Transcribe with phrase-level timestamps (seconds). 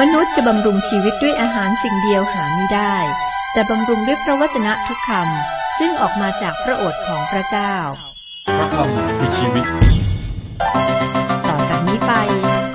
[0.00, 2.96] มนุษย์จะบำรุงชีวิตด้วยอาหารสิ่งเดียวหาไม่ได้
[3.52, 7.74] แต่บำรุงด้วยพระวจนะทุกคำซึ่งออกมาจากพระโอษฐ์ของพระเจ้า
[8.58, 9.64] พระคำคือชีวิต
[11.48, 12.12] ต่อจากนี้ไป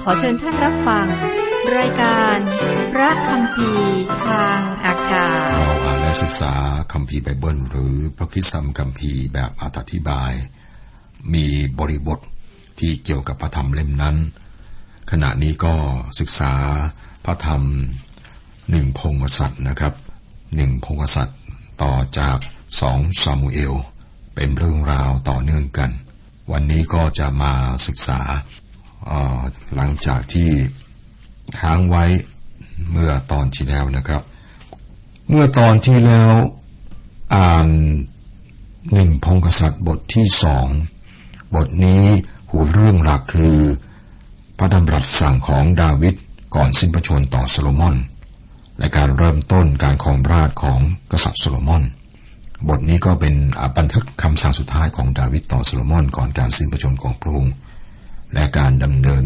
[0.02, 1.06] ขอเชิญท่านรับฟัง
[1.78, 2.38] รายการ
[2.94, 3.70] พระคำพี
[4.28, 6.54] ทางอากาศเราอ่านและศึกษา
[6.94, 10.32] คัมภีร์ไบเบิล หรือพระคริสตธรรมคัมภีร์แบบอธิบาย
[11.34, 11.46] มี
[11.80, 12.20] บริบท
[12.80, 14.18] ที่เกี่ยวกับพระธรรมเล่มนั้น
[15.12, 15.74] ขณะนี้ก็
[16.20, 16.54] ศึกษา
[17.26, 17.64] พระธรรม
[18.70, 19.94] หนึ่งพงศษัตนะครับ
[20.56, 21.30] หนึ่งพงศษัต
[21.84, 22.38] ต่อจาก
[22.82, 23.74] สองซามูเอล
[24.36, 25.90] เป็นเรื่องราวต่อเนื่องกัน
[26.52, 27.54] วันนี้ก็จะมา
[27.88, 28.20] ศึกษา
[29.76, 30.50] หลังจากที่
[31.60, 32.06] ค้างไว้
[32.92, 34.22] เมื่อตอนที่แล้วนะครับ
[35.30, 36.34] เมื่อตอนที่แล้ว
[37.36, 37.68] อ่าน
[38.94, 40.68] หนึ่งพงศษัตริย์บทที่สอง
[41.56, 42.04] บทนี้
[42.50, 43.58] หัวเรื่องหลักคือ
[44.58, 46.16] พระดำรัสสั่งของดาวิด
[46.56, 47.96] ก่อนสิ้นพระชนต่อโซโลมอน
[48.80, 50.80] และการเริ่มต้นการครองราชของ
[51.12, 51.84] กษัตริย์โซโลมอน
[52.70, 53.36] บทนี้ก็เป็น
[53.78, 57.54] บันทึกคำสั่งสุดท้ายของดาวิดต่อโซโลมอน ก่อนการสิ้นพระชนของพระองค์
[58.34, 59.24] และการดำเนิน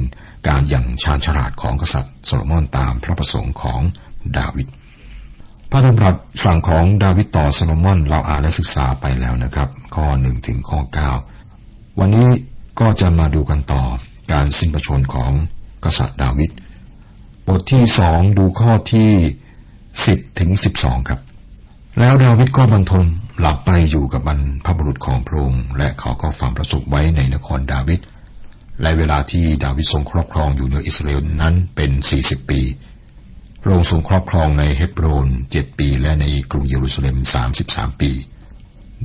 [0.47, 3.81] การอย่างชาญฉลาดของกษัตริย์โซโลมอนตามพระประสงค์ของ
[4.37, 4.67] ดาวิด
[5.71, 11.11] พระดำรัสสั่งของดาวิดต่อโซโลมอนเราอ่านและศึกษาไปแล้วนะครับ ข้อหนึ่งถึงข้อเก้า
[11.99, 12.29] วันนี้
[12.79, 13.83] ก็จะมาดูกันต่อ
[14.31, 15.31] การสิ้นพระชนของ
[15.85, 16.49] กษัตริย์ดาวิด
[17.47, 19.11] บทที่สองดูข้อที่
[20.05, 21.19] สิบถึงสิบสองครับ
[21.99, 23.05] แล้วดาวิดก็บรรทน
[23.39, 27.99] หลับไปอยู่กับบรรพบุรุษของพระองค์และเขาก็ฝังประสบไว้ในนครดาวิด
[28.81, 32.61] และเวลาที่ดาวิดทรงครอบครองอยู่เหนืออิสราเอลนั้นเป็นสี่สิบปี
[33.61, 38.11] พระองค์ทรงครอบครองในเฮบโรนเจ็ดปี และในกรุงเยรูซาเล็มสามสิบสามปี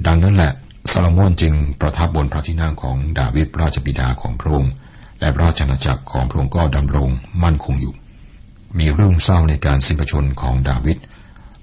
[0.06, 0.52] ดังนั้นแหละ
[0.92, 4.72] ซาโลมอนจึงประทับบนพระที่นั่งของดาวิดราชบิดาของพระองค์
[5.20, 7.11] และราชอาณาจักรของพระองค์ก็ดำรง
[7.44, 7.94] มั่นคงอยู่
[8.78, 10.98] มีเรื่องเศร้าในการสิ้นพระชน์ของดาวิด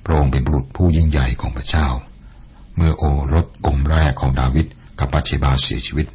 [0.05, 1.87] พระองค์เป็นบุรุษผู้ยิ่งใหญ่ของพระเจ้า
[2.75, 4.65] เมื่อโอรสองค์แรกของดาวิด
[4.99, 6.07] กับปัจเชบาเสียชีวิต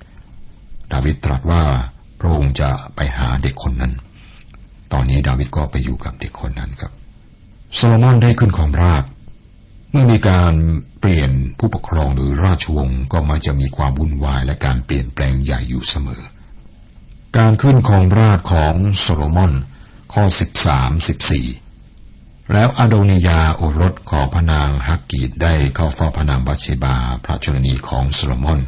[0.93, 1.62] ดาวิดตรัสว่า
[2.21, 3.93] พระองค์จะไปหาเด็กคนนั้น
[4.93, 6.93] ตอนนี้ดาวิดก็ไปอยู่กับเด็กคนนั้นครับ
[7.75, 9.05] โซโลมอนได้ขึ้นของราช
[9.91, 10.55] เมื่อมีการ
[11.00, 16.22] เปลี่ยนผู้ปกครองหรือราชวงศ์ก็มักจะมีความวุ่นวายและการเปลี่ยนแปลงใหญ่อยู่เสมอ
[17.38, 19.53] การขึ้นของราชของโซโลมอน
[20.17, 20.25] ข้อ
[20.78, 21.06] 13
[21.59, 28.61] 14 แล้วอาโดนิยาโอรสของพระนางฮักกีดได้เข้าเฝ้าพระนางบัชเชบาพระชนนีของโซโลมอน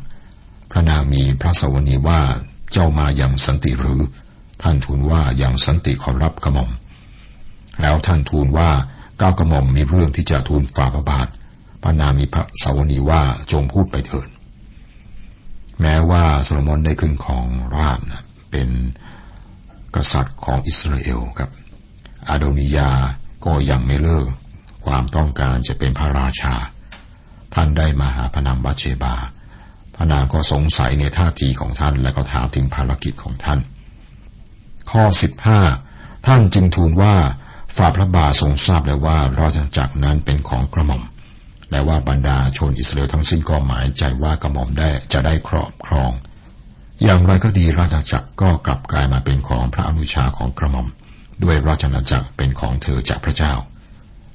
[0.70, 2.20] พระนางมีพระเสาวนีย์ว่า
[2.72, 4.00] เจ้ามาอย่างสันติหรือ
[4.62, 6.70] ท่านทูลว่าอย่างสันติขอรับกระหม่อม
[7.80, 8.70] แล้วท่านทูลว่า
[9.20, 11.28] เกล้ากระหม่อมมีเรื่องที่จะทูลฝ่าพระบาท
[11.82, 13.22] พระนางมีพระเสาวนีย์ว่า
[13.52, 14.28] จงพูดไปเถิด
[15.80, 18.00] แม้ว่าโซโลมอนได้ขึ้นครองราชย์
[18.50, 18.68] เป็น
[19.94, 21.50] กษัตริย์ของอิสราเอลครับ
[22.28, 22.90] อาโดนิยา
[23.44, 24.28] ก็ยังไม่เลิก
[24.84, 26.54] ความต้องการจะเป็นพระราชา
[27.54, 29.14] ท่านได้มาหาพระนางบาเชบา
[29.94, 33.60] พระนางก็สงสัยในท่าทีของท่านและก็ถามถึงภารกิจของท่าน
[34.90, 35.02] ข้อ
[35.64, 37.14] 15ท่านจึงทูลว่า
[37.76, 41.02] ฝ่าพระบาททรงทราบแล้วว่าราชจักรนั้นเป็นของกระหม่อม
[41.70, 46.10] และว่าบรรดาชนอิสราเอลทั้งสิ้นก็หมายใจว่ากระหม่อมได้จะได้ครอบครอง
[47.02, 50.88] อย่างไรก็ดีราชจักรก็กลับกลายมาเป็นของพระอนุชาของกระหม่อม
[51.42, 53.52] ด้วยราชนาจักรเป็นของเธอจากพระเจ้า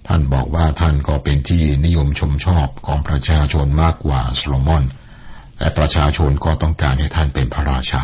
[0.07, 4.83] ท่านบอกว่าท่านก็เป็นที่นิยมชมชอบของประชาชนมากกว่าโซโลมอน
[5.59, 8.03] และประชาชนก็ต้องการให้ท่านเป็นพระราชา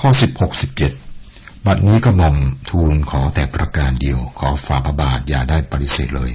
[0.00, 0.60] ข้อ 16
[1.06, 2.36] 17 บัดนี้กระหม่อม
[2.70, 6.30] ทูลขอแต่ประการเดียว ขอฝ่าพระบาทอย่าได้ปฏิเสธเลย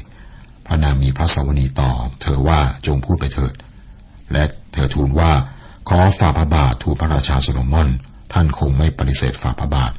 [0.65, 3.53] พระนางมีพระสวนีต่อ เธอว่าจงพูดไปเถิด
[4.33, 4.43] และ
[4.73, 5.31] เธอทูลว่า
[5.93, 7.89] ขอฝ่าพระบาททูลพระราชาโซโลมอน
[8.33, 9.91] ท่านคงไม่ปฏิเสธฝ่าพระบาท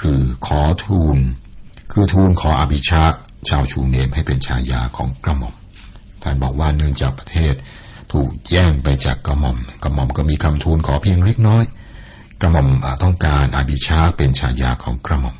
[0.00, 1.18] คือขอทูล
[1.92, 3.18] คือทูลขออภิชาติ
[3.48, 5.54] ชาวชูเนมให้เป็นชายาของกระหม่อม
[6.22, 7.54] ท่านบอกว่าเนื่องจากประเทศ
[8.12, 11.64] ถูกแย่งไปจากกระหม่อม กระหม่อมก็มีคำทูลขอเพียงเล็กน้อย
[12.40, 12.68] กระหม่อม
[13.02, 15.36] ต้องการอาบิชาเป็นชายาของกระหม่อม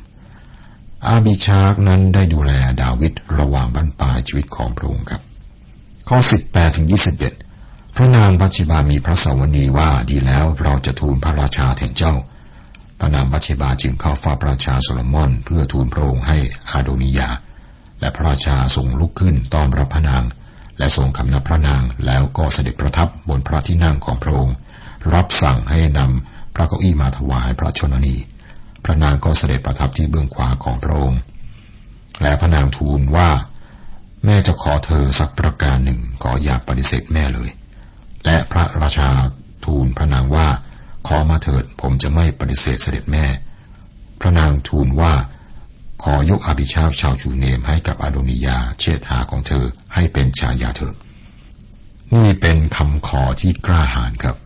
[1.07, 5.21] อาบิชานั้นได้ดูแลดาวิดระหว่างบรรปลายชีวิตของพระองค์ครับ
[6.09, 6.17] ข้อ
[6.47, 7.50] 18ถึง21
[7.95, 12.13] พระนางบัชิบามีพระสวนีว่าดีแล้วเราจะทูลพระราชาแทนเจ้า
[12.99, 16.37] พระนางบัชิบาจึงเข้าเฝ้าพระราชาโซโลมอน เพื่อทูลพระองค์ให้
[16.69, 17.29] อาโดนิยา
[17.99, 20.23] และพระราชาทรงลุกขึ้นต้อนรับพระนาง
[20.77, 24.55] และทรงคำนับพระนางแล้วก็เสด็จประทับบนพระที่นั่งของพระองค์
[25.13, 28.15] รับสั่งให้นำพระเก้าอี้มาถวายพระชนนี
[28.83, 31.19] พระนางก็เสด็จประทับที่เบื้องขวาของพระองค์
[32.21, 33.29] และพระนางทูลว่า
[34.25, 37.49] แม่จะขอเธอสักประการหนึ่งขออย่าปฏิเสธแม่เลย
[38.25, 39.09] และพระราชา
[39.65, 40.47] ทูลพระนางว่า
[41.07, 43.25] ขอมาเถิดผมจะไม่ปฏิเสธเสด็จแม่
[44.19, 45.13] พระนางทูลว่า
[46.03, 50.93] ขอยกอภิชาติชาวจูเนมให้กับอาโดนิยาเชษฐาของเธอให้เป็นชายาเธอ
[52.15, 54.37] นี่เป็นคำขอที่กล้าหาญครับ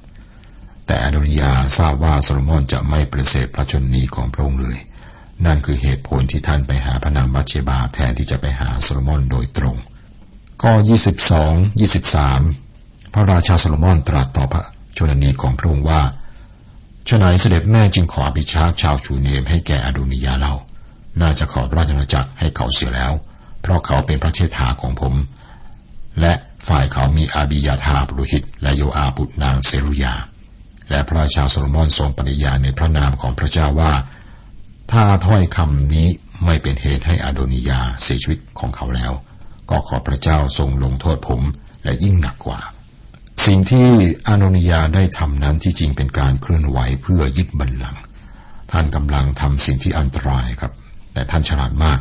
[0.86, 4.78] แต่อาโดนิยาทราบว่าโซโลมอนจะไม่ประเสริฐพระชนนีของพระองค์เลย
[5.46, 9.78] นั่นคือเหตุผลที่ท่านไปหาพระนางบัทเชบาแทนที่จะไปหาโซโลมอนโดยตรง
[10.62, 10.74] ข้อ
[11.34, 12.65] 22 23
[13.18, 14.64] พระราชาโซโลมอนตรัสต่อพระ
[14.98, 16.02] ชนนีของพระองค์ว่า
[17.08, 20.54] ไฉนเสด็จแม่จึงขออาบีชากชาวชูเนมให้แก่อโดนิยาเรา
[21.22, 23.14] น่าจะขอราชอาณาจักรให้เขาเสียแล้ว
[23.62, 25.14] เพราะเขาเป็นพระเชษฐาของผม
[26.20, 26.34] และ
[26.68, 30.14] ฝ่ายเขามีอาบียาธาร์ปุโรหิต และโยอาบบุตรนางเซรุยา
[30.90, 33.94] และพระราชาโซโลมอนทรงปฏิญาในพระนามของพระเจ้าว่า
[34.92, 36.08] ถ้าถ้อยคำนี้
[36.46, 39.12] ไม่เป็นเหตุให้อโดนิยาเสียชีวิตของเขาแล้ว
[39.70, 41.42] ก็ขอพระเจ้าทรงลงโทษผม
[41.84, 42.62] และยิ่งหนักกว่า
[43.46, 43.88] สิ่งที่
[44.28, 48.02] อานนิยาได้ทำนั้นที่จริงเป็นการเคลื่อนไหวเพื่อยึดบัลลังก์
[48.72, 50.74] ท่านกำลังทำสิ่งที่อันตรายครับ
[51.14, 52.00] แต่ท่านฉลาดมาก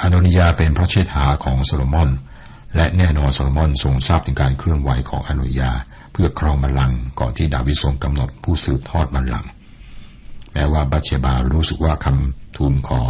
[0.00, 2.10] อานนิยาเป็นพระเชษฐาของโซโลมอน
[2.76, 5.70] และแน่นอนโซโลมอนทรงทราบถึงการเคลื่อนไหวของอานนิยา
[6.12, 9.48] เพื่อครองบัลลังก์ก่อนที่ดาวิดทรงกำหนดผู้สืบทอดบัลลังก์
[10.52, 13.00] แม้ว่าบัชเชบารู้สึกว่าคำทูลขอ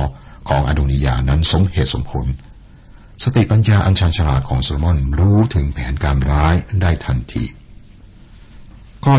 [0.49, 2.27] ของอานนิยานั้นสมเหตุสมผล
[3.23, 7.45] สติปัญญาอันชาญฉลาดของโซโลมอนรู้ถึงแผนการร้ายได้ทันที
[9.05, 9.15] ข้อ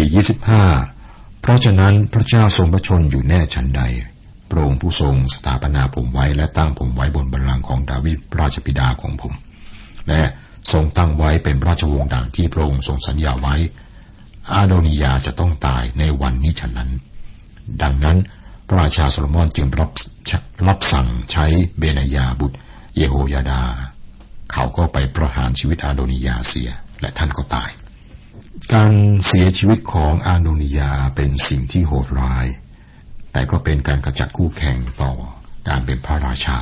[0.00, 0.14] 24
[0.62, 3.82] 25 เพราะฉะนั้นพระเจ้าทรงพระชนอยู่แน่ชันใด
[4.50, 9.32] พระองค์ผู้ทรงสถาปนาผมไว้และตั้งผมไว้บนบัลลังก์ของดาวิดราชบิดาของผม
[10.08, 10.22] และ
[10.72, 13.54] ทรงตั้งไว้เป็นราชวงศ์ดังที่พระองค์ทรงสัญญาไว้
[14.52, 16.90] อาโดนิยาจะต้องตายในวันนี้ฉะนั้น
[17.82, 18.16] ดังนั้น
[18.68, 19.90] พระราชาโซโลมอนจึงรับ
[20.66, 21.44] รับสั่งใช้
[21.78, 22.56] เบนายาบุตร
[22.96, 23.62] เยโฮยาดา
[24.52, 26.70] เขาก็ไปประหารชีวิตอาโดนิยาเสีย
[27.00, 27.70] และท่านก็ตาย
[28.74, 28.92] การ
[29.26, 32.46] เสียชีวิตของอาโดนิยาเป็นสิ่งที่โหดร้าย
[33.32, 35.12] แต่ก็เป็นการกระจัดคู่แข่งต่อ
[35.68, 36.58] การเป็นพระราชา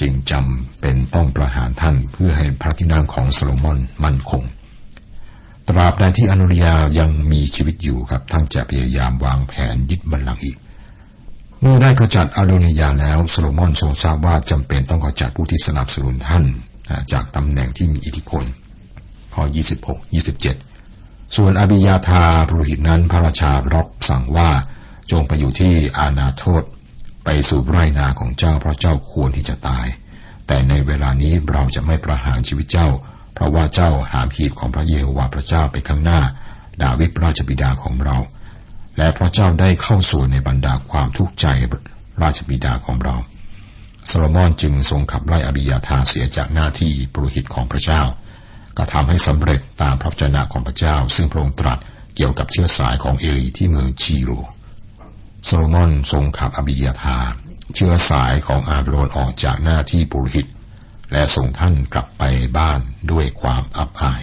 [0.00, 4.42] จึงจำเป็นต้องประหารท่านเพื่อให้พระที่นั่งของโซโลมอนมั่นคง
[5.68, 10.56] ตราบใดที่อนุริยายังมีชีวิตอยู่ครับท่านจะพยายามวางแผนยึดบัลลังก์อีก
[11.66, 16.44] มื่อได้ขจัดอาโดนิยาแล้วโซโลมอนทรงทราบว่าจำเป็นต้องขจัดผู้ที่สนับสนุนท่าน
[17.12, 18.44] จากตำแหน่งที่มีอิทธิพล
[19.34, 19.42] ข้อ
[19.94, 20.14] 26
[20.54, 24.50] 27 ส่วนอบิยาธาปรุหิตนั้นพระราชารับสั่งว่า
[25.10, 26.62] จงไปอยู่ที่อาณาโทษ
[27.24, 29.86] ไปสู่ไร่นาของเจ้าเพราะเจ้าควรที่จะตาย
[30.46, 32.88] แต่ในเวลานี้เราจะไม่ประหารชีวิตเจ้า
[33.34, 36.20] เพราะว่าเจ้าหามหีบของพระเยโฮวาห์พระเจ้าไปข้างหน้า
[36.82, 38.16] ดาวิดราชบิดาของเรา
[38.98, 41.46] และพระเจ้าได้เข้าสู่ในบรรดาความทุกข์ใจ
[42.22, 43.16] ราชบิดาของเรา
[44.06, 48.02] โซโลมอนจึงทรงขับไล่อบิยาธาเสียจากหน้าที่ปรุหิตของพระเจ้า
[48.76, 51.78] ก็ทำให้สำเร็จตามพระเจ้าของพระเจ้า ซึ่งพระองค์ตรัส
[52.16, 54.30] เกี่ยวกับเชื้อสายของเอลีที่เมืองชีโลห์
[55.44, 57.18] โซโลมอนทรงขับอาบียาธาร์
[57.74, 60.46] เชื้อสายของอาโรนออกจากหน้าที่ปุโรหิต
[61.12, 62.22] และส่งท่านกลับไป
[62.58, 62.80] บ้าน
[63.12, 64.22] ด้วยความอับอาย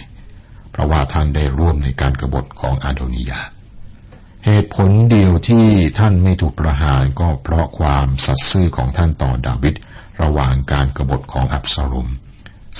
[0.72, 3.42] เพราะว่าท่านได้ร่วมในการกบฏของอาโดนิยา
[4.46, 5.66] เหตุผลเดียวที่
[6.00, 9.76] ท่านไม่ถูกประหารก็เพราะความสัตย์ซื่อของท่านต่อดาวิด
[10.22, 12.10] ระหว่างการกบฏของอับซาโลม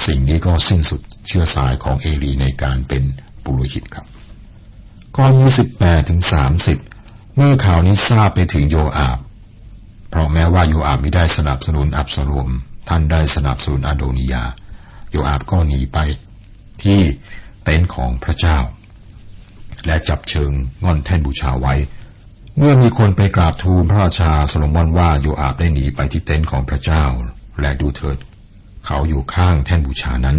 [0.06, 3.04] สิ่งนี้ก็สิ้นสุดเชื้อสายของเอลีในการเป็น
[3.44, 4.06] ปุโรหิตครับ
[5.16, 6.78] ข้อยี่สิบแปดถึงสามสิบ
[7.36, 9.20] เมื่อข่าวนี้ทราบไปถึงโยอาบ
[10.10, 12.50] เพราะแม้ว่าโยอาบไม่ได้สนับสนุนอับซาลม
[12.90, 14.44] ท่านได้สนับสนุนอาโดนิยา
[15.12, 15.98] โยอาบก็หนีไป
[16.84, 17.00] ที่
[17.64, 18.58] เต็นท์ของพระเจ้า
[19.86, 20.52] และจับเชิง
[20.84, 21.74] ง่อนแท่นบูชาไว้
[22.58, 27.04] เมื่อมีคนไปกราบทูลพระราชาโซโลมอนว่าโยอาบได้หนีไปที่เต็นท์ของพระเจ้า
[27.62, 28.18] และดูเถิด
[28.86, 30.38] เขาอยู่ข้างแท่นบูชานั้น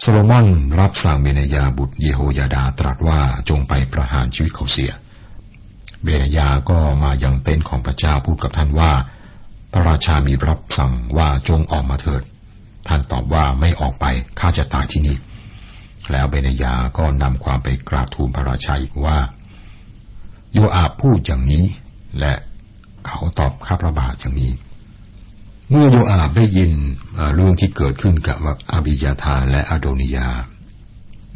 [0.00, 0.46] โซโลมอน
[0.80, 4.92] รับสั่งเบนยาบุตรเยโฮยาดาตรัสว่าจงไปประหารชีวิตเขาเสีย
[6.02, 8.92] เบนยาก็มายังเต็นท์ของพระเจ้าพูดกับท่านว่า
[9.72, 12.22] พระราชามีรับสั่งว่าจงออกมาเถิด
[12.88, 14.04] ท่านตอบว่าไม่ออกไป
[14.38, 15.16] ข้าจะตายที่นี่
[16.12, 19.18] แล้วเบนยาก็นำความไปกราบทูลพระราชาอีกว่า
[20.52, 21.64] โยอาบพูดอย่างนี้
[22.18, 22.34] และ
[23.06, 24.52] เขาตอบข้าพระบาทอย่างนี้
[25.70, 26.72] เมื่อโยอาบได้ยิน
[27.34, 28.36] เรื่องที่เกิดขึ้นกับ
[28.72, 30.28] อาบิยาธาและอาโดนิยา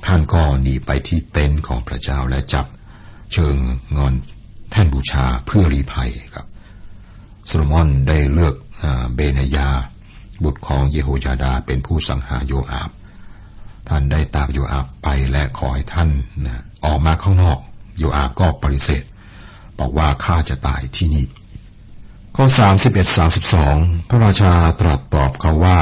[0.06, 2.66] ท่านก็หนีไปที่เต็นท์ของพระเจ้าและจับ
[3.32, 3.56] เชิง
[3.96, 4.14] งอน
[4.70, 6.46] แท่นบูชาเพื่อรีภัยครับ
[7.46, 8.54] โซโลมอนได้เลือก
[9.14, 9.68] เบนยา
[10.44, 12.90] บุตรของเยโฮยาดาเป็นผู้สังหารโยอาบ
[13.88, 16.08] ท่านได้ตามโยอาบไปและขอให้ท่าน
[16.46, 17.58] นะออกมาข้างนอก
[17.98, 19.02] โยอาบก็ปฏิเสธ
[19.78, 21.26] บอกว่าข้าจะตายที่นี่
[22.36, 23.76] ข้อสามสิบเอ็ดสาสิบสอง
[24.08, 25.78] พระราชาตรัสตอบเขาว่า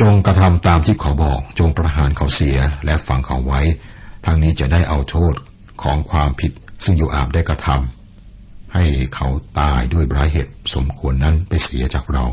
[0.00, 3.60] จงกระทำตามที่เขาบอก จงประหารเขาเสียและฝังเขาไว้
[4.24, 5.34] ทางนี้จะได้เอาโทษ
[5.82, 6.52] ของความผิด
[6.84, 8.84] ซึ่งโยอาบได้กระทำให้
[9.14, 9.28] เขา
[9.60, 12.24] ตายด้วยราเหตุสมควรนั้นไปเสียจากเรา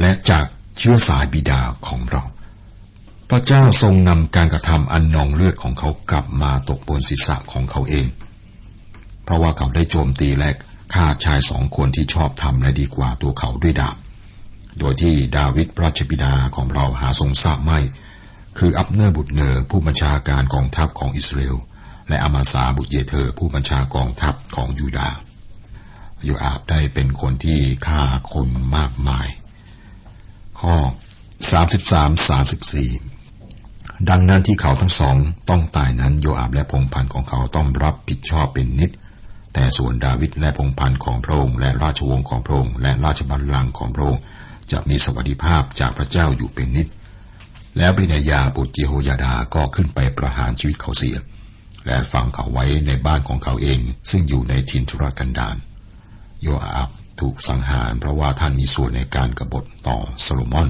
[0.00, 0.46] และจาก
[0.78, 2.22] เชื้อสายบิดาของเรา
[3.32, 8.06] พระเจ้าทรงนำการกระทำอันนองเลือดของเขากลับมาตกบนศีรษะของเขาเอง
[9.24, 10.50] เพราะว่าเขาได้โจมตีและ
[10.94, 13.96] ฆ่าชายสองคนที่ชอบทำและดีกว่าตัวเขาด้วยดาบ
[14.78, 17.78] โดยที่ดาวิดราชบิดาของเราหาทรงทราบไม่
[18.58, 21.56] คืออับเนอร์บุตรเนอร์ผู้บัญชาการกองทัพของอิสราเอล
[22.08, 25.16] และอามาซาบุตรเยเธอร์ผู้บัญชาการกองทัพของยูดาห์
[26.24, 29.28] โยอาบได้เป็นคนที่ฆ่าคนมากมาย
[30.60, 30.74] ข้อ
[31.50, 33.09] 33-34
[34.08, 35.16] ดังนั้นที่เขาทั้งสอง
[35.50, 38.90] ต้องตายนั้นโยอาบและพงพันธ์ของเขาต้องรับผิดชอบเป็นนิด
[39.54, 44.22] แต่ส่วนดาวิดและพงพันธ์ของพระองค์และราชวงศ์ของพระองค์และราชบัลลังก์ของพระองค์
[44.72, 46.86] จะมีสวัสดิภาพจากพระเจ้าอยู่เป็นนิด
[47.78, 51.16] แล้วเบนยาบุตรเยโฮยาดาก็ขึ้นไปประหารชีวิตเขาเสีย
[51.86, 53.78] และฝังเขาไว้ในบ้านของเขาเอง
[54.10, 55.56] ซึ่งอยู่ในทินทุรกันดาร
[56.42, 56.88] โยอาบ
[57.20, 60.68] ถูกสังหารเพราะว่าท่านมีส่วนในการกรบฏต่อโซโลมอน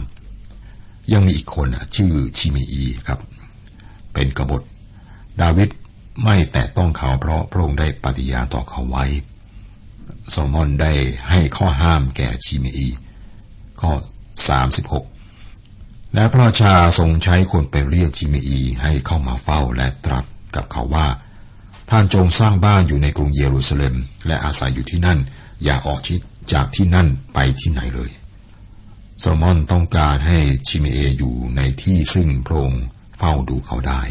[1.12, 3.20] ยังมีอีกคนชื่อชิมีอีครับ
[4.12, 4.62] เป็นกบฏ
[5.40, 5.68] ดาวิด
[6.24, 9.04] ไม่แตะต้องเขาเพราะพระองค์ได้ปฏิญาณต่อเขาไว้
[10.30, 10.92] โซโลมอนได้
[11.30, 12.88] ให้ข้อห้ามแก่ชิมีอี
[13.80, 13.92] ข้อ
[14.98, 20.24] 36 และพระราชาทรงใช้คนไปเรียกชิมีอีให้เข้ามาเฝ้าและตรัส
[20.56, 21.06] กับเขาว่า
[21.90, 23.94] ท่านจงสร้างบ้านอยู่ในกรุงเยรูซาเล็ม
[24.26, 25.18] และอาศัยอยู่ที่นั่น
[25.64, 26.20] อย่าออกชิด
[26.52, 28.10] จากที่นั่นไปที่ไหนเลย
[29.22, 32.84] โซโลมอนต้องการให้ชิเมเออยู่ในที่ซึ่งพระองค์
[33.18, 34.02] เฝ้าดูเขาได้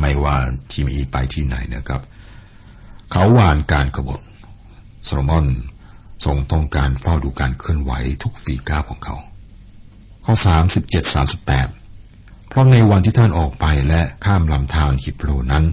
[0.00, 0.36] ไม่ว่า
[0.72, 2.02] ชิเมเอไปที่ไหนนะครับ
[3.10, 4.20] เขาวานการกบฏ
[5.04, 5.46] โซโลมอน
[6.24, 7.92] ทรงต้องการเฝ้าดูการเคลื่อนไหว
[8.22, 9.16] ทุกฝีก้าวของเขา
[10.24, 10.34] ข้อ
[10.76, 11.16] 37
[11.56, 15.64] 38 เพราะในวันที่ท่านออกไปและข้ามลำธารฮิบโรนั้น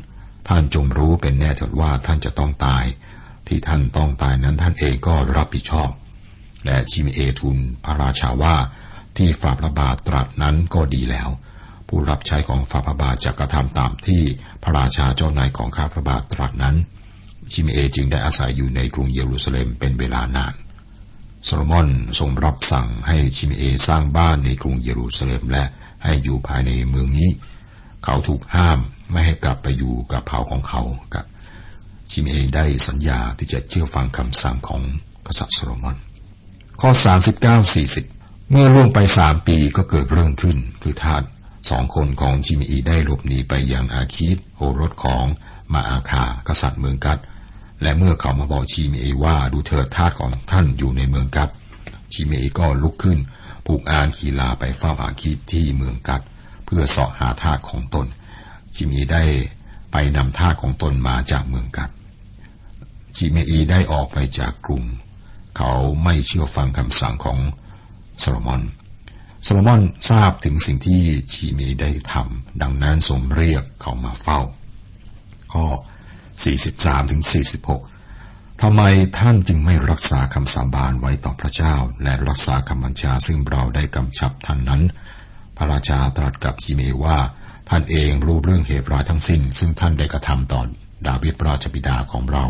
[0.47, 2.83] ท่านจงรู้เป็นแน่เถิดว่าท่านจะต้องตาย
[3.47, 5.91] ที่ท่านต้องตายนั้นท่านเองก็รับผิดชอบ
[6.69, 8.55] และชิมเอทุนพระราชาว่า
[9.17, 11.29] ที่ฝ่าพระบาทตรัสนั้นก็ดีแล้ว
[11.87, 14.21] ผู้รับใช้ของฝ่าพระบาทจะกระทำตามที่
[14.63, 16.75] พระราชาเจ้านายของข้าพระบาทตรัสนั้น
[17.51, 20.53] ชิมเอจึงได้อาศัยอยู่ในกรุงเยรูซาเล็มเป็นเวลานาน
[21.45, 25.63] โซโลมอนทรงรับสั่งให้ชิเมอีสร้างบ้านในกรุงเยรูซาเล็มและ
[26.03, 27.29] ให้อยู่ภายในเมืองนี้
[28.03, 28.79] เขาถูกห้าม
[29.11, 30.81] ไม่ให้กลับไปอยู่กับเผ่าของเขา
[31.15, 31.25] กับ
[32.11, 34.81] ชิเมอีได้สัญญาที่จะเชื่อฟังคำสั่งของ
[35.27, 35.97] กษัตริย์โซโลมอน
[36.81, 36.91] ข้อ
[37.71, 41.23] 39-40 เมื่อล่วงไปสามปีก็เกิดเรื่องขึ้น คือทาส
[41.69, 45.25] สองคนของชิเมอีได้หลบหนีไปยังอาคีชโอรสของ
[45.73, 47.19] มาอาคากษัตริย์เมืองกัท
[47.81, 51.49] และเมื่อเขามาบอกชิมเอว่าดูเถิดทาสของท่านอยู่ในเมืองกัด
[52.13, 53.19] ชิมเอก็ลุกขึ้น
[53.65, 56.21] ผูกอานขีลาไปเฝ้าอาคีดที่เมืองกัด
[56.65, 58.05] เพื่อเสาะหาทาสของตน
[58.75, 59.23] ชิมเอได้
[59.91, 61.89] ไปนำทาสของตนมาจากเมืองกัด
[63.15, 64.85] ชิเมอีได้ออกไปจากกรุง
[65.61, 67.39] เขาไม่เชื่อฟังคำสั่งของ
[68.19, 68.61] โซโลมอน
[69.43, 71.01] โซโลมอนทราบถึงสิ่งที่
[71.31, 74.41] ชีเมได้ทำดังนั้นทรงเรียกเขามาเฝ้า
[75.53, 75.65] ข้อ
[76.37, 77.21] 43ถึง
[77.91, 78.81] 46ทำไม
[79.19, 84.81] ท่านจึงไม่รักษาคำสาบานไว้ต่อพระเจ้า และรักษาคำบัญชาซึ่งเราได้กำชับท่านนั้น
[85.57, 87.17] พระราชาตรัสกับชีเมว่า
[87.69, 90.61] ท่านเองรู้เรื่องเหตุร้ายทั้งสิ้น ซึ่งท่านได้กระทำต่อ
[91.07, 92.45] ดาวิดราชบิดาของเรา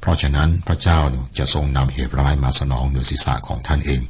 [0.00, 0.98] เพราะฉะนั้นพระเจ้า
[1.38, 4.02] จะทรงนำเหตุร้ายมาสนองเหนือศีรษะของท่านเอง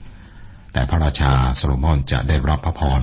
[0.73, 3.01] แต่พระราชาโซโลมอนจะได้รับพระพร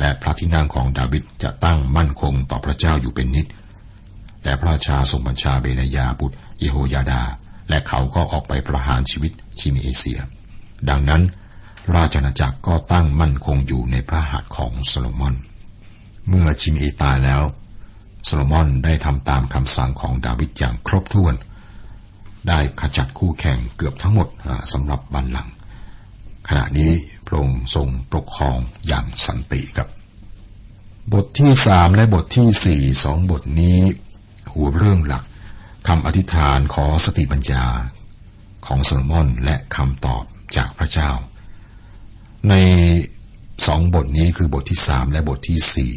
[0.00, 3.46] และพระที่นั่งของดาวิดจะตั้งมั่นคงต่อพระเจ้าอยู่เป็นนิด
[4.42, 7.22] แต่พระราชาทรงบัญชาเบนยาบุตรเยโฮยาดา
[7.68, 10.18] และเขาก็ออกไปประหารชีวิตชิมเอเซีย
[10.88, 11.22] ดังนั้น
[11.94, 15.34] ราชนาจักรก็ตั้งมั่นคงอยู่ในพระหัตถ์ของโซโลมอน
[16.28, 17.42] เมื่อชิมเอตายแล้ว
[18.24, 21.34] โซโลมอนได้ทำตามคำสั่งของดาวิดอย่างครบถ้วน
[22.48, 24.28] ได้ขจัดคู่แข่งเกือบทั้งหมด
[24.72, 25.48] สำหรับบัลลัง
[26.48, 26.92] ขณะนี้
[27.26, 29.88] พระองค์ทรงปกครองอย่างสันติครับ
[31.12, 33.78] บทที่สามและบทที่สี่สองบทนี้
[34.54, 35.24] หัวเรื่องหลัก
[35.88, 37.64] คำอธิษฐานขอสติปัญญา
[38.66, 40.24] ของโซโลมอนและคำตอบ
[40.56, 41.10] จากพระเจ้า
[42.48, 42.54] ใน
[43.66, 45.92] สองบทนี้คือบทที่สามและบทที่สี่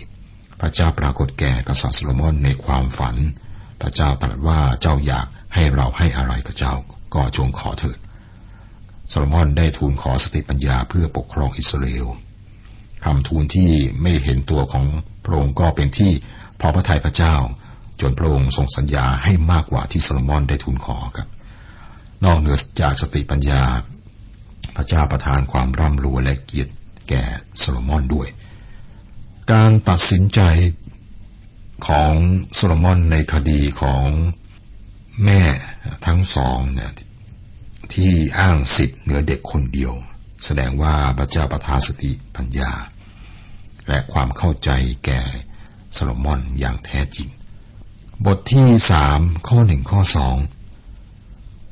[0.60, 3.16] พระเจ้าปรากฏแก่กษัตริย์โซโลมอนในความฝัน
[3.82, 6.74] พระเจ้าตรัสว่าเจ้าอยากให้เราให้อะไรกับเจ้า
[7.14, 7.98] ก็จงขอเถิด
[9.10, 12.08] โซโลมอนได้ทูลขอสติปัญญาเพื่อปกครองอิสราเอล
[13.04, 13.72] คำทูลที่
[14.02, 14.86] ไม่เห็นแก่ตัวของ
[15.26, 16.12] พระองค์ก็เป็นที่
[16.60, 17.36] พอพระทัยพระเจ้า
[18.02, 21.28] จนพระองค์ทรงสัญญาให้มากกว่าที่โซโลมอนได้ทูลขอครับ
[22.24, 23.62] นอกเหนือจากสติปัญญา
[24.76, 26.74] พระเจ้าประทานความร่ำรวยและเกียรติ
[27.10, 27.24] แก่
[27.60, 28.28] โซโลมอนด้วย
[29.52, 30.42] การตัดสินใจ
[31.88, 32.12] ของ
[32.54, 34.06] โซโลมอนในคดีของ
[35.26, 35.42] แม่
[36.06, 36.92] ทั้งสองเนี่ย
[37.94, 39.94] ที่อ้างสิทธิ์เหนือเด็กคนเดียว
[40.46, 42.72] แสดงว่าพระเจ้าประทานสติปัญญา
[43.88, 44.70] และความเข้าใจ
[45.06, 45.22] แก่
[45.94, 47.30] โซโลมอนอย่างแท้จริง
[48.26, 50.36] บทที่สามข้อหนึ่งข้อสอง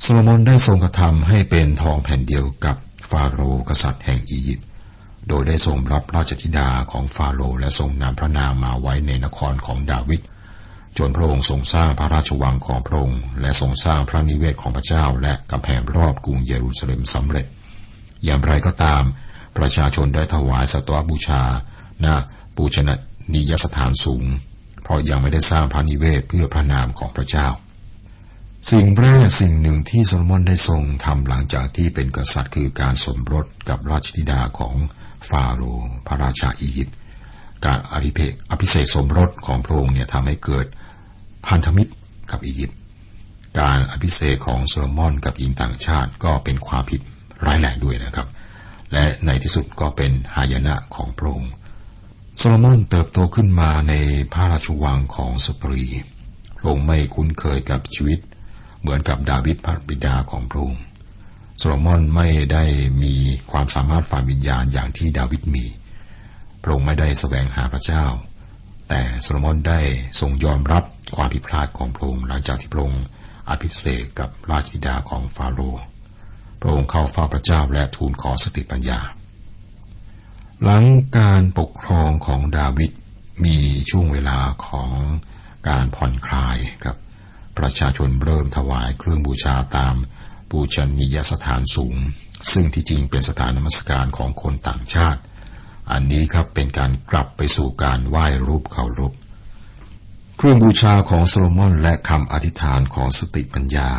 [0.02, 2.78] โซโลมอนได้ทรงกระทำให้เป็นทองแผ่นเดียวกับ
[3.10, 4.67] ฟาโรห์กษัตริย์แห่งอียิปต์
[5.28, 10.22] โดยได้ทรงรับราชธิดาของฟาโรห์และทรงนำพระนามมาไว้ในนครของดาวิด
[10.98, 17.46] จนพระองค์ทรงสร้างพระราชวังของพระองค์และทรงสร้างพระนิเวศของพระเจ้า และกำแพงรอบกรุงเยรูซาเล็มสำเร็จ
[18.24, 19.04] อย่างไรก็ตาม
[19.58, 21.44] ประชาชนได้ถวายสตวบูชา
[22.06, 22.08] ณ
[22.56, 22.78] ปูช
[23.34, 24.26] นียสถานสูง
[24.84, 27.48] เพราะยังไม่ได้สร้างพระนิเวศเพื่อพระนามของพระเจ้า
[28.72, 34.76] สิ่งแรกสิ่งหนึ่งที่โซโลมอนได้ทรงทำหลังจากที่เป็นกษัตริย์คือการสมรสกับราชธิดาของ
[35.30, 36.96] ฟาโรห์พระราชาอียิปต์
[37.66, 38.20] การอภิเพ
[38.52, 40.66] อภิเษกสมรสของพระองค์เนี่ยทำให้เกิด
[41.48, 41.92] พันธมิตร
[42.32, 42.78] กับอียิปต์
[43.60, 47.02] การอภิเษกของโซโลมอนกับหญิงต่างชาติก็เป็นความผิด
[47.46, 48.28] ร้ายแรงด้วยนะครับ
[48.94, 51.52] และในที่สุดก็เป็นหายนะของพระองค์
[52.38, 53.94] โซโลมอนเติบโตขึ้นมาใน
[54.34, 55.84] พระราชวังของสปรี
[56.58, 58.20] พระองค์ไม่คุ้นเคยกับชีวิต
[58.80, 60.82] เหมือนกับดาวิดพระบิดาของพระองค์
[61.58, 62.64] โซโลมอนไม่ได้
[63.04, 63.16] มี
[63.52, 65.66] ความสามารถฝ่ายวิญญาณอย่างที่ดาวิดมี
[66.62, 68.06] พระองค์ไม่ได้แสวงหาพระเจ้า
[68.90, 69.80] แต่โซโลมอนได้
[70.20, 70.84] ทรงยอมรับ
[71.16, 73.04] ความผิดพลาดของพระองค์หลังจากที่พระองค์
[73.50, 75.84] อภิเษกกับราชธิดาของฟาโรห์
[76.62, 79.00] พระองค์เข้าเฝ้าพระเจ้าและทูลขอสติปัญญา
[80.64, 80.84] หลัง
[81.18, 82.92] การปกครองของดาวิด
[83.46, 83.58] มี
[83.90, 84.94] ช่วงเวลาของ
[85.70, 86.96] การผ่อนคลายกับ
[87.58, 89.96] ประชาชนเริ่มถวายเครื่องบูชาตาม
[90.52, 91.96] ปูชนียสถานสูง
[92.52, 95.22] ซึ่งที่จริงเป็นสถานนมัสการของคนต่างชาติ
[95.92, 99.14] อันนี้ครับเป็นการกลับไปสู่การไหว้รูปเคารพ
[100.38, 103.90] เครื่องบูชาของโซโลมอนและคำอธิษฐานขอสติปัญญา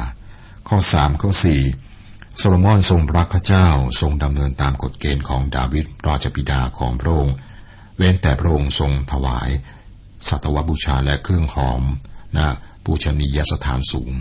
[0.68, 1.62] ข้อสามข้อสี่
[2.36, 3.68] โซโลมอนทรงรักพระเจ้า
[4.00, 7.36] ทรงดำเนินตามกฎเกณฑ์ของดาวิดราชบิดาของพระองค์
[7.96, 9.50] เว้นแต่พระองค์ทรงถวาย
[10.28, 11.82] สัตวบูชาและเครื่องหอม
[12.36, 12.38] ณ
[12.84, 14.12] ปูชนียสถานสูง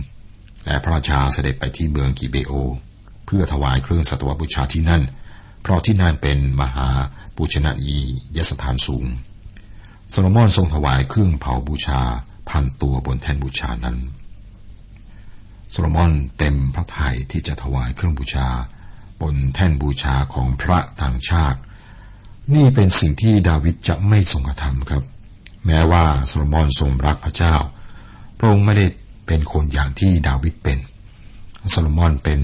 [0.67, 2.53] และพระราชาเสด็จไปที่เมืองกิเบโอน
[3.25, 5.03] เพื่อถวายเครื่องสัตวบูชาที่นั่น
[5.61, 6.87] เพราะที่นั่นเป็นมหา
[7.35, 7.97] ปูชนี
[8.35, 9.05] ยสถานสูง
[10.09, 12.01] โซโลมอนทรงถวายเครื่องเผาบูชา
[12.49, 13.97] พันตัวบนแท่นบูชานั้น
[15.69, 18.47] โซโลมอนเต็มพระทัยที่จะถวายเครื่องบูชา
[19.21, 21.59] บนแท่นบูชาของพระต่างชาติ
[22.55, 25.03] นี่เป็นสิ่งที่ดาวิดจะไม่ทรงกระทำครับ
[25.65, 27.55] แม้ว่าโซโลมอนทรงรักพระเจ้า
[28.37, 28.85] พระองค์ไม่ได้
[29.27, 30.79] เป็นคนอย่างที่ดาวิดเป็น
[31.69, 32.39] โซโลมอนเป็น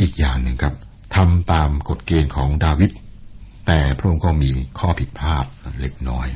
[0.00, 0.74] อีกอย่างหนึ่งครับ
[1.14, 2.90] ทำตามกฎเกณฑ์ของดาวิด
[3.66, 5.44] แต่พระองค์ก็มีข้อผิดพลาด
[5.80, 6.28] เล็กน้อย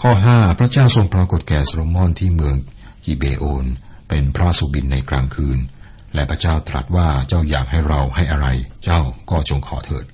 [0.00, 2.56] ข้อห้าพระเจ้าทรงปรากฏแก่โซโลมอนที่เมือง
[3.04, 3.64] กิเบโอน
[4.08, 5.58] เป็นพระสุบินในกลางคืน
[6.14, 8.46] และพระเจ้าตรัสว่าเจ้าอยากให้เราให้อะไร
[8.84, 9.00] เจ้า
[9.30, 10.06] ก็จงขอเถิด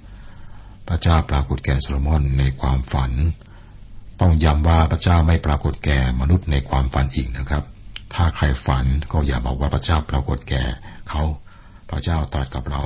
[0.89, 3.13] พระเจ้าปรากฏแก่โซโลมอนในความฝัน
[4.21, 7.63] ต้องย้ำว่าพระเจ้าไม่ปรากฏแก่มนุษย์ในความฝันอีกนะครับ
[8.15, 10.63] ถ้าใครฝันก็อย่าบอกว่าพระเจ้าปรากฏแก่
[11.09, 11.23] เขา
[11.91, 12.83] พระเจ้าตรัสกับเรา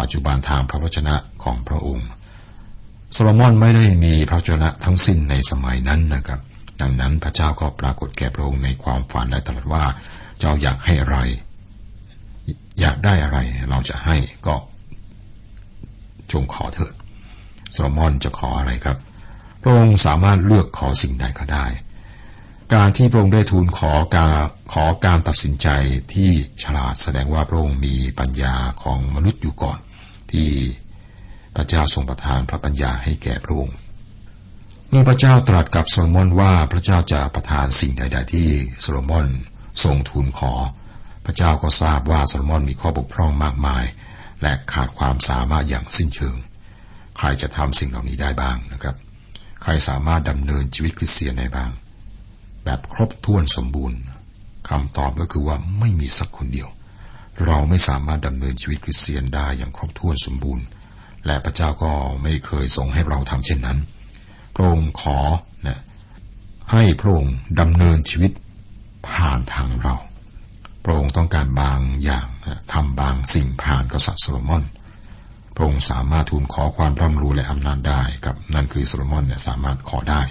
[0.00, 1.14] ปัจจุบันทางพระวจนะ
[1.44, 2.08] ของพระองค์
[3.12, 6.40] โซโลมอนไม่ได้มีพระวจนะทั้งสิ้นในสมัยนั้นนะครับ
[6.80, 9.84] ดังนั้นพระเจ้าก็ปรากฏแก่พระองค์ในความฝันและตรัสว่า
[10.38, 11.18] เจ้าอยากให้อะไร
[12.80, 13.38] อยากได้อะไร
[13.70, 14.56] เราจะให้ก็
[16.32, 16.92] จงขอเถิด
[17.72, 18.98] โซโลมอนจะขออะไรครับ
[19.62, 21.66] พระองค์สามารถเลือกขอสิ่งใดก็ได้
[22.72, 24.34] การที่พระองค์ได้ทูลขอการ
[24.72, 25.68] ขอการตัดสินใจ
[26.12, 26.30] ที่
[26.62, 29.78] ฉลาดแสดงว่าพระองค์มีปัญญาของมนุษย์อยู่ก่อน
[30.32, 30.48] ที่
[31.56, 33.76] พระเจ้าทรงประทานพระปัญญาให้แก่พระองค์
[34.88, 38.48] เมื่อพระเจ้าตรัสกับโซโลมอนว่าพระเจ้าจะประทานสิ่งใด ๆ ที่
[38.80, 39.26] โซโลมอน
[39.84, 40.52] ทรงทูลขอ
[41.26, 43.84] พระเจ้าก็ทราบว่าโซโลมอนมีข้อบกพร่องมากมาย
[44.42, 46.36] และขาดความสามารถอย่างสิ้นเชิง
[47.16, 48.96] ใครจะทำสิ่งเหล่านี้ได้บ้างนะครับ
[49.62, 51.70] ใครสามารถดำเนินชีวิตคริสเตียนได้บ้าง
[52.64, 53.98] แบบครบถ้วนสมบูรณ์
[54.68, 56.68] คำตอบก็คือว่าไม่มีสักคนเดียว
[57.46, 60.64] เราไม่สามารถดำเนินชีวิตคริสเตียนได้อย่างครบถ้วนสมบูรณ์
[61.26, 63.78] และพระเจ้าก็ไม่เคยทรงให้เราทำเช่นนั้น
[64.54, 65.18] พระองค์ขอ
[65.66, 65.80] นะ
[66.72, 68.32] ให้พระองค์ดำเนินชีวิต
[69.08, 69.96] ผ่านทางเรา
[70.84, 72.26] พระองค์ต้องการบางอย่าง
[72.72, 74.62] ทำบางสิ่งผ่านกษัตริย์โซโลมอน
[75.54, 80.22] พระองค์สามารถทูลขอความร่ำรู้และอำนาจได้กับนั่นคือโซโลมอนเนี่ยสามารถขอได้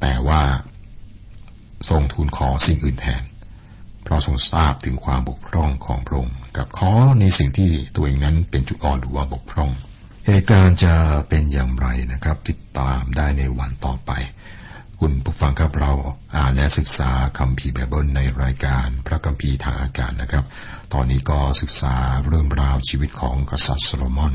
[0.00, 0.42] แต่ว่า
[1.88, 3.22] ทรงทูลขอสิ่งอื่นแทน
[4.02, 9.70] เพราะทรงทราบถึงความบกพร่องของพระองค์กับขอในสิ่งที่ตัวเองนั้นเป็นจุดอ่อนหรือว่าบกพร่อง
[10.26, 10.94] เหตุการณ์จะ
[11.28, 14.12] เป็นอย่างไรนะครับ ติดตามได้ในวันต่อไป
[15.00, 15.92] คุณผู้ฟังครับเรา
[16.36, 20.44] อ่านและศึกษาคัมภีไบเบิลในรายการพระคัมภีร์ทางอากาศนะครับ
[20.92, 21.94] ตอนนี้ก็ศึกษา
[22.26, 24.34] เรื่องราวชีวิตของกษัตริย์โซโลมอน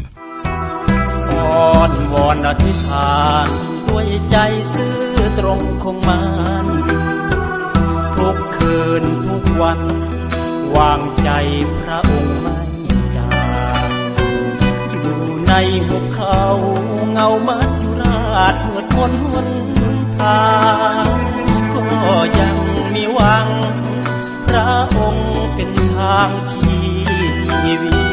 [1.31, 3.47] อ้อนวอนอธิษฐาน
[3.87, 4.37] ด้วยใจ
[4.73, 4.95] ซื่อ
[5.39, 6.19] ตรงคงมั
[6.65, 7.14] น
[8.27, 9.79] ทุกคืนทุกวัน
[10.77, 11.29] วางใจ
[11.79, 12.59] พระองค์ไม่
[13.15, 13.29] จา
[13.87, 13.89] ง
[14.89, 15.13] อยู่
[15.47, 15.53] ใน
[15.85, 16.41] หุบเขา
[17.11, 20.43] เงามัจจุราชมืดมนหนทา
[21.05, 21.07] ง
[21.73, 22.55] ก็ยัง
[22.93, 23.47] มีหวัง
[24.47, 26.63] พระองค์เป็นทางชี
[27.63, 28.04] วิต